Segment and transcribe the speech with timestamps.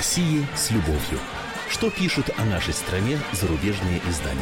[0.00, 1.20] России с любовью.
[1.68, 4.40] Что пишут о нашей стране зарубежные издания?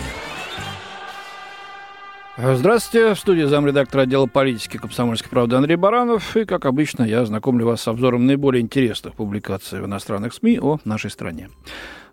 [2.37, 6.37] Здравствуйте, в студии замредактора отдела политики комсомольской правды Андрей Баранов.
[6.37, 10.79] И, как обычно, я знакомлю вас с обзором наиболее интересных публикаций в иностранных СМИ о
[10.85, 11.51] нашей стране.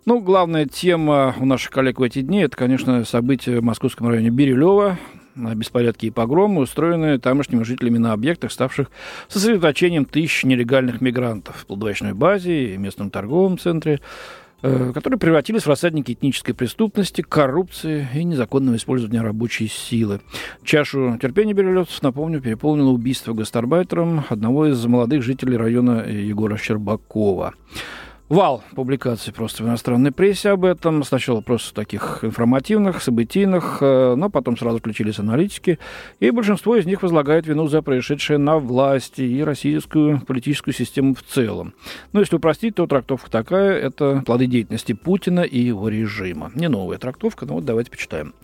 [0.06, 4.30] Ну, главная тема у наших коллег в эти дни– это, конечно, события в московском районе
[4.30, 4.98] Бирюлева,
[5.36, 8.90] беспорядки и погромы, устроенные тамошними жителями на объектах, ставших
[9.28, 14.00] сосредоточением тысяч нелегальных мигрантов в плодовочной базе и местном торговом центре,
[14.62, 20.20] э, которые превратились в рассадники этнической преступности, коррупции и незаконного использования рабочей силы.
[20.64, 27.54] Чашу терпения бирюлевцев, напомню, переполнило убийство гастарбайтером одного из молодых жителей района Егора Щербакова
[28.28, 31.02] вал публикаций просто в иностранной прессе об этом.
[31.04, 35.78] Сначала просто таких информативных, событийных, э, но потом сразу включились аналитики.
[36.20, 41.22] И большинство из них возлагает вину за происшедшее на власти и российскую политическую систему в
[41.22, 41.74] целом.
[42.12, 46.50] Но если упростить, то трактовка такая– это плоды деятельности Путина и его режима.
[46.54, 48.34] Не новая трактовка, но вот давайте почитаем.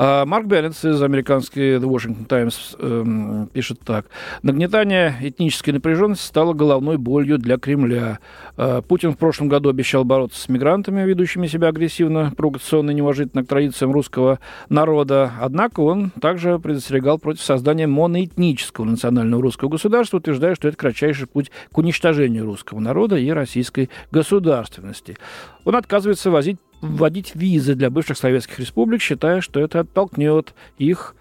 [0.00, 4.06] А Марк Беллинс из американской The Washington Times э, пишет так.
[4.44, 8.20] Нагнетание этнической напряженности стало головной болью для Кремля.
[8.56, 13.44] Э, Путин в прошлом году обещал бороться с мигрантами, ведущими себя агрессивно, провокационно и неуважительно
[13.44, 15.32] к традициям русского народа.
[15.40, 21.50] Однако он также предостерегал против создания моноэтнического национального русского государства, утверждая, что это кратчайший путь
[21.72, 25.16] к уничтожению русского народа и российской государственности.
[25.64, 31.14] Он отказывается возить вводить визы для бывших советских республик, считая, что это оттолкнет их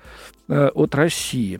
[0.48, 1.60] от России.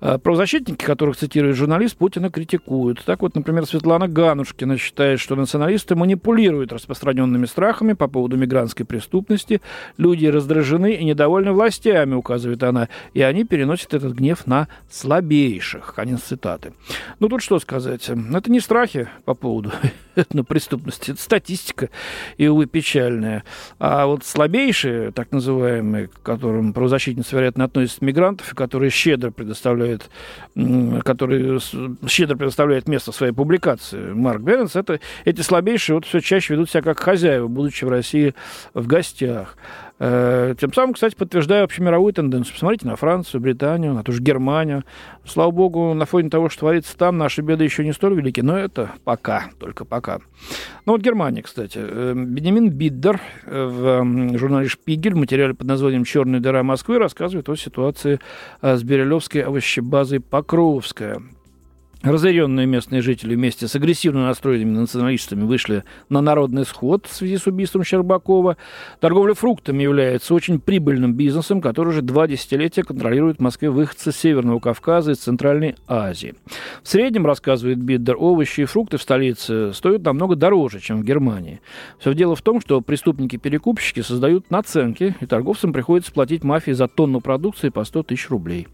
[0.00, 3.04] Э, правозащитники, которых цитирует журналист, Путина критикуют.
[3.04, 9.60] Так вот, например, Светлана Ганушкина считает, что националисты манипулируют распространенными страхами по поводу мигрантской преступности.
[9.96, 15.94] Люди раздражены и недовольны властями, указывает она, и они переносят этот гнев на слабейших.
[15.94, 16.74] Конец цитаты.
[17.18, 18.08] Ну, тут что сказать?
[18.08, 19.72] Это не страхи по поводу
[20.14, 21.90] этнопреступности, это статистика,
[22.36, 23.42] и, увы, печальная.
[23.80, 30.10] А вот слабейшие, так называемые, к которым правозащитницы, вероятно, относятся мигранты, мигрантов, которые щедро предоставляют,
[31.04, 31.58] которые
[32.06, 36.82] щедро предоставляют место своей публикации Марк Бернс, это эти слабейшие вот все чаще ведут себя
[36.82, 38.34] как хозяева, будучи в России
[38.74, 39.56] в гостях.
[40.00, 42.54] Э, тем самым, кстати, подтверждая общемировую тенденцию.
[42.54, 44.84] Посмотрите на Францию, Британию, на ту же Германию.
[45.24, 48.56] Слава богу, на фоне того, что творится там, наши беды еще не столь велики, но
[48.56, 50.20] это пока, только пока.
[50.86, 51.78] Ну вот Германия, кстати.
[51.80, 57.48] Э, Бенемин Биддер э, в журнале «Шпигель» в материале под названием «Черная дыра Москвы» рассказывает
[57.48, 58.20] о ситуации
[58.62, 61.20] с Берилевской овощебазой «Покровская».
[62.02, 67.48] Разоренные местные жители вместе с агрессивно настроенными националистами вышли на народный сход в связи с
[67.48, 68.56] убийством Щербакова.
[69.00, 74.16] Торговля фруктами является очень прибыльным бизнесом, который уже два десятилетия контролирует в Москве выходцы с
[74.16, 76.36] Северного Кавказа и Центральной Азии.
[76.84, 81.60] В среднем, рассказывает Биддер, овощи и фрукты в столице стоят намного дороже, чем в Германии.
[81.98, 87.20] Все дело в том, что преступники-перекупщики создают наценки, и торговцам приходится платить мафии за тонну
[87.20, 88.68] продукции по 100 тысяч рублей.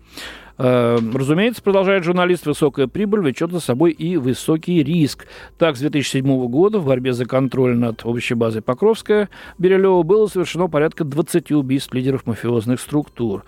[0.56, 5.26] Э, разумеется, продолжает журналист, высокая прибыль влечет за собой и высокий риск.
[5.58, 9.28] Так, с 2007 года в борьбе за контроль над общей базой Покровская
[9.58, 13.44] Берилева было совершено порядка 20 убийств лидеров мафиозных структур.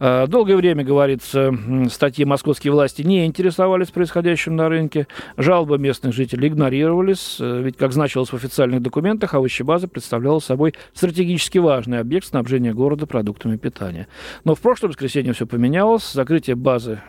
[0.00, 1.54] Э, долгое время, говорится,
[1.90, 5.06] статьи московские власти не интересовались происходящим на рынке.
[5.36, 11.58] Жалобы местных жителей игнорировались, э, ведь, как значилось в официальных документах, овощебаза представляла собой стратегически
[11.58, 14.08] важный объект снабжения города продуктами питания.
[14.44, 16.10] Но в прошлом воскресенье все поменялось.
[16.12, 17.00] Закрытие базы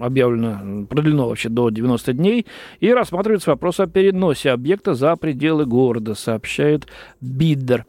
[0.00, 2.46] объявлено, продлено вообще до 90 дней.
[2.80, 6.88] И рассматривается вопрос о переносе объекта за пределы города, сообщает
[7.20, 7.86] Биддер.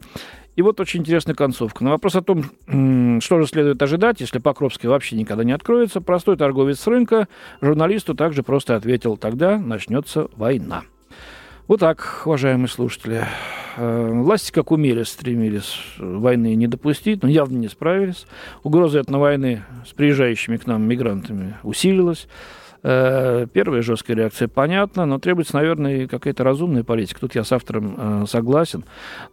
[0.54, 1.82] И вот очень интересная концовка.
[1.82, 2.44] На вопрос о том,
[3.20, 7.28] что же следует ожидать, если Покровский вообще никогда не откроется, простой торговец рынка
[7.60, 10.82] журналисту также просто ответил, тогда начнется война.
[11.68, 13.24] Вот так, уважаемые слушатели.
[13.76, 18.26] Э, власти, как умели, стремились войны не допустить, но явно не справились.
[18.62, 22.26] Угроза от войны с приезжающими к нам мигрантами усилилась.
[22.82, 27.20] Э, первая жесткая реакция понятна, но требуется, наверное, какая-то разумная политика.
[27.20, 28.84] Тут я с автором э, согласен.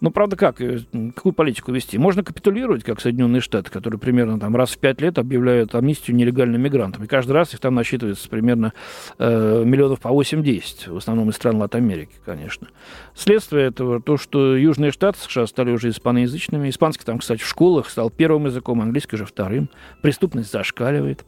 [0.01, 0.61] Но, правда, как?
[0.61, 0.79] Э,
[1.15, 1.97] какую политику вести?
[1.97, 6.61] Можно капитулировать, как Соединенные Штаты, которые примерно там, раз в пять лет объявляют амнистию нелегальным
[6.61, 7.03] мигрантам.
[7.03, 8.73] И каждый раз их там насчитывается примерно
[9.17, 12.67] миллионов по 8-10, в основном из стран Латинской Америки, конечно.
[13.13, 16.69] Следствие этого то, что Южные Штаты США стали уже испаноязычными.
[16.69, 19.69] Испанский там, кстати, в школах стал первым языком, английский уже вторым.
[20.01, 21.25] Преступность зашкаливает.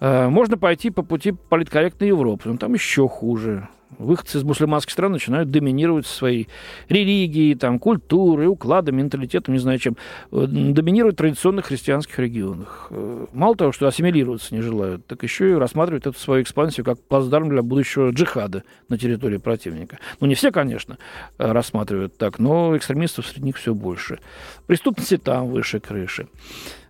[0.00, 3.68] Э, можно пойти по пути политкорректной Европы, но там еще хуже.
[3.98, 6.48] выходцы из мусульманских стран начинают доминировать своей
[6.88, 9.96] религией, там, культурой, укладом, менталитетом, не знаю чем,
[10.30, 12.88] э, доминировать в традиционных христианских регионах.
[12.90, 17.00] Э, мало того, что ассимилироваться не желают, так еще и рассматривают эту свою экспансию как
[17.00, 19.98] плацдарм для будущего джихада на территории противника.
[20.20, 20.98] Ну, не все, конечно,
[21.38, 24.20] рассматривают так, но экстремистов среди них все больше.
[24.66, 26.28] Преступности там выше крыши.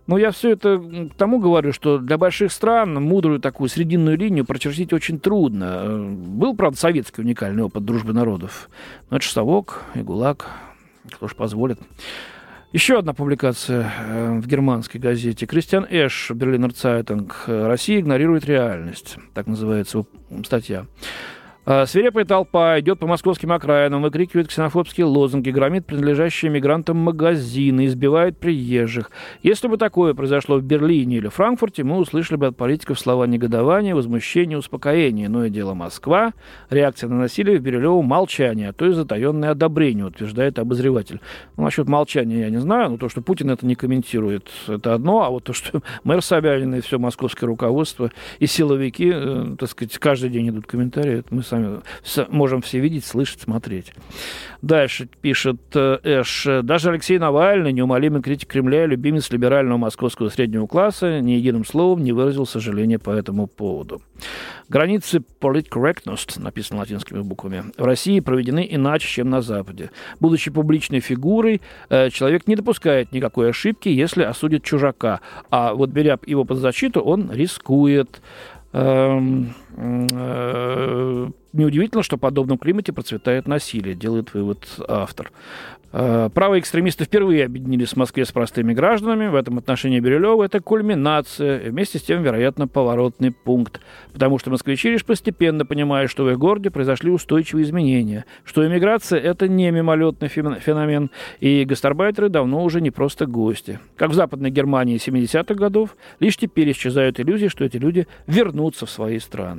[0.09, 4.43] Но я все это к тому говорю, что для больших стран мудрую такую срединную линию
[4.43, 6.07] прочертить очень трудно.
[6.09, 8.71] Был, правда, советский уникальный опыт дружбы народов.
[9.11, 10.47] Но это совок и ГУЛАГ.
[11.11, 11.77] Кто ж позволит.
[12.73, 15.45] Еще одна публикация э, в германской газете.
[15.45, 17.43] Кристиан Эш, Берлинер Цайтинг.
[17.45, 19.17] «Россия игнорирует реальность».
[19.35, 20.05] Так называется
[20.43, 20.87] статья.
[21.65, 28.37] А, свирепая толпа идет по московским окраинам, выкрикивает ксенофобские лозунги, громит принадлежащие мигрантам магазины, избивает
[28.37, 29.11] приезжих.
[29.43, 33.93] Если бы такое произошло в Берлине или Франкфурте, мы услышали бы от политиков слова негодования,
[33.93, 35.27] возмущения, успокоения.
[35.29, 36.33] Но и дело Москва.
[36.69, 41.19] Реакция на насилие в Бирюлево– молчание, а то и затаенное одобрение, утверждает обозреватель.
[41.57, 45.23] Ну, насчет молчания я не знаю, но то, что Путин это не комментирует, это одно,
[45.23, 49.97] а вот то, что мэр Собянин и все московское руководство и силовики, э, так сказать,
[49.97, 51.81] каждый день идут комментарии, это мы сами
[52.29, 53.93] можем все видеть, слышать, смотреть.
[54.61, 56.47] Дальше пишет э, Эш.
[56.63, 62.11] Даже Алексей Навальный, неумолимый критик Кремля, любимец либерального московского среднего класса, ни единым словом не
[62.11, 64.01] выразил сожаления по этому поводу.
[64.67, 69.91] Границы politcorrectness, написано латинскими буквами, в России проведены иначе, чем на Западе.
[70.19, 75.21] Будучи публичной фигурой, э, человек не допускает никакой ошибки, если осудит чужака.
[75.49, 78.21] А вот беря его под защиту, он рискует.
[78.71, 79.68] Эм, э,
[81.53, 85.31] неудивительно, что в подобном климате процветает насилие, делает вывод автор.
[85.91, 89.27] Э, правые экстремисты впервые объединились в Москве с простыми гражданами.
[89.27, 93.81] В этом отношении Бирюлева это кульминация, вместе с тем, вероятно, поворотный пункт.
[94.13, 99.19] Потому что москвичи лишь постепенно понимают, что в их городе произошли устойчивые изменения, что иммиграция–
[99.21, 103.79] это не мимолетный феномен, и гастарбайтеры давно уже не просто гости.
[103.95, 108.91] Как в Западной Германии 70-х годов, лишь теперь исчезают иллюзии, что эти люди вернутся в
[108.91, 109.58] свои страны.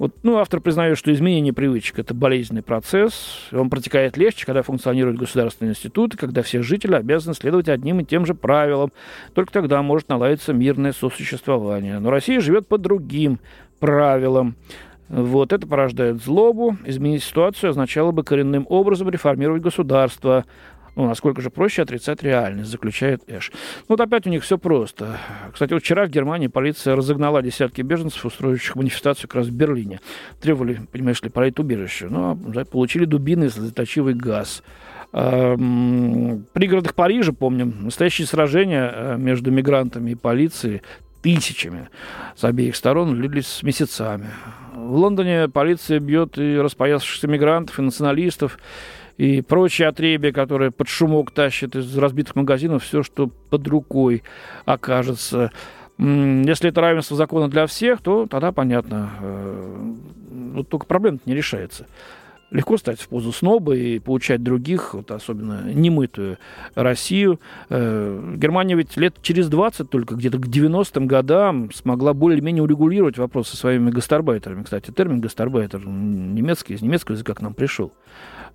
[0.00, 3.48] Вот, ну, автор признает, что изменение привычек– это болезненный процесс.
[3.52, 8.24] Он протекает легче, когда функционируют государственные институты, когда все жители обязаны следовать одним и тем
[8.24, 8.92] же правилам.
[9.34, 11.98] Только тогда может наладиться мирное сосуществование.
[11.98, 13.40] Но Россия живет по другим
[13.78, 14.56] правилам.
[15.10, 16.78] Вот это порождает злобу.
[16.86, 20.46] Изменить ситуацию означало бы коренным образом реформировать государство,
[20.96, 23.50] ну, насколько же проще отрицать реальность, заключает Эш.
[23.88, 25.18] Ну, вот опять у них все просто.
[25.52, 30.00] Кстати, вчера в Германии полиция разогнала десятки беженцев, устроивших манифестацию как раз в Берлине.
[30.40, 32.08] Требовали, понимаешь ли, убежище.
[32.08, 34.62] Но ну, а получили дубины и слезоточивый газ.
[35.12, 40.82] В пригородах Парижа, помним, настоящие сражения э, между мигрантами и полицией
[41.20, 41.88] тысячами
[42.36, 44.28] с обеих сторон длились месяцами.
[44.74, 48.58] В Лондоне полиция бьет и распоясавшихся мигрантов, и националистов,
[49.20, 54.22] и прочие отребья, которые под шумок тащат из разбитых магазинов все, что под рукой
[54.64, 55.52] окажется.
[55.98, 59.10] Если это равенство закона для всех, то тогда понятно.
[59.20, 59.92] Э,
[60.54, 61.86] вот только проблема не решается.
[62.50, 66.38] Легко стать в позу сноба и получать других, вот особенно немытую
[66.74, 67.40] Россию.
[67.68, 73.52] Э, Германия ведь лет через 20 только, где-то к 90-м годам смогла более-менее урегулировать вопросы
[73.52, 74.64] со своими гастарбайтерами.
[74.64, 77.92] Кстати, термин гастарбайтер немецкий, из немецкого языка к нам пришел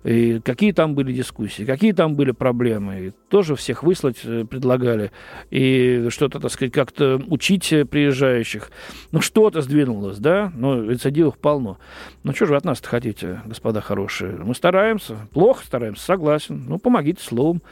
[0.06, 3.08] и какие там были дискуссии, какие там были проблемы.
[3.08, 5.10] И тоже всех выслать э, предлагали,
[5.50, 8.70] и что-то, так сказать, как-то учить приезжающих.
[9.10, 11.78] Ну, что-то сдвинулось, да, но рецидивов полно.
[12.22, 14.36] Ну, что же вы от нас-то хотите, господа хорошие?
[14.36, 16.64] Мы стараемся, плохо стараемся, согласен.
[16.68, 17.62] Ну, помогите словом,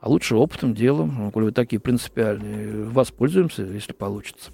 [0.00, 1.14] а лучше опытом, делом.
[1.18, 4.50] Ну, коли вы такие принципиальные, воспользуемся, если получится.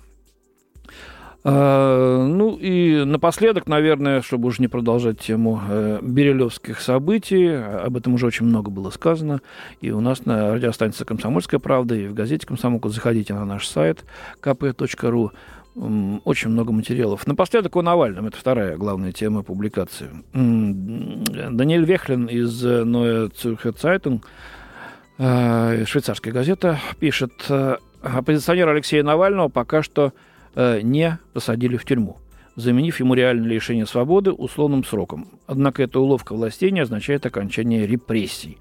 [1.42, 8.14] А, ну и напоследок, наверное, чтобы уже не продолжать тему э, берилевских событий, об этом
[8.14, 9.40] уже очень много было сказано,
[9.80, 14.04] и у нас на радиостанции «Комсомольская правда» и в газете «Комсомолка» заходите на наш сайт
[14.42, 15.30] kp.ru,
[15.74, 17.26] очень много материалов.
[17.26, 18.26] Напоследок о Навальном.
[18.26, 20.10] Это вторая главная тема публикации.
[20.32, 24.22] Даниэль Вехлин из Neue Zürcher Zeitung,
[25.18, 30.12] э, швейцарская газета, пишет, э, оппозиционер Алексея Навального пока что
[30.54, 32.18] Э, не посадили в тюрьму
[32.56, 35.28] заменив ему реальное лишение свободы условным сроком.
[35.46, 38.58] Однако эта уловка властей не означает окончание репрессий.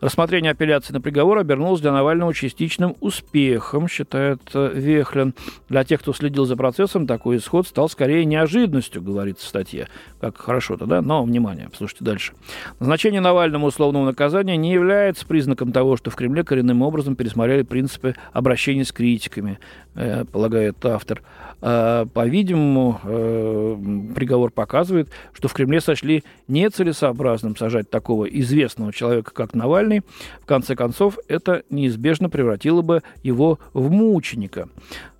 [0.00, 5.32] Рассмотрение апелляции на приговор обернулось для Навального частичным успехом, считает э, Вехлин.
[5.68, 9.86] Для тех, кто следил за процессом, такой исход стал скорее неожиданностью, говорится в статье.
[10.20, 11.02] Как хорошо-то, да?
[11.02, 12.32] Но, внимание, слушайте дальше.
[12.80, 18.16] Назначение Навальному условного наказания не является признаком того, что в Кремле коренным образом пересмотрели принципы
[18.32, 19.60] обращения с критиками,
[19.94, 21.22] э, полагает автор.
[21.60, 23.31] Э, по-видимому, э,
[24.14, 30.02] приговор показывает, что в Кремле сочли нецелесообразным сажать такого известного человека, как Навальный.
[30.40, 34.68] В конце концов, это неизбежно превратило бы его в мученика.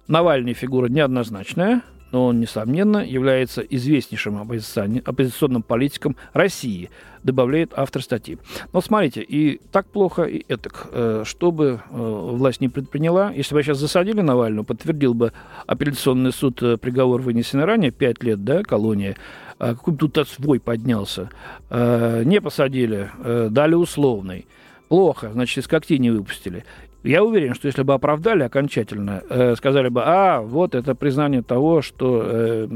[0.08, 6.90] Навальный фигура неоднозначная, но он, несомненно, является известнейшим оппозиционным политиком России,
[7.22, 8.38] добавляет автор статьи.
[8.72, 10.88] Но смотрите, и так плохо, и этак.
[10.92, 15.32] Э, что бы э, власть не предприняла, если бы сейчас засадили Навального, подтвердил бы
[15.66, 19.16] апелляционный суд э, приговор вынесенный ранее, 5 лет, да, колония,
[19.58, 21.30] какой бы тут свой поднялся.
[21.70, 23.10] Не посадили,
[23.48, 24.46] дали условный.
[24.88, 26.64] Плохо, значит, из когтей не выпустили.
[27.02, 31.82] Я уверен, что если бы оправдали окончательно, э, сказали бы, а, вот это признание того,
[31.82, 32.66] что э,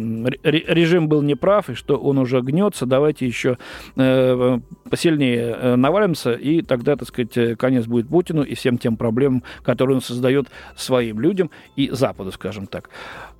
[0.42, 3.58] режим был неправ и что он уже гнется, давайте еще
[3.96, 4.58] э,
[4.90, 9.42] посильнее э, навалимся, и тогда, так сказать, э, конец будет Путину и всем тем проблемам,
[9.62, 12.90] которые он создает своим людям и Западу, скажем так.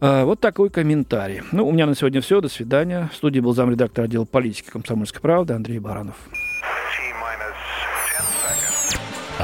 [0.01, 1.43] Э, вот такой комментарий.
[1.53, 2.41] Ну, у меня на сегодня все.
[2.41, 3.09] До свидания.
[3.13, 6.17] В студии был замредактор отдела политики комсомольской правды Андрей Баранов.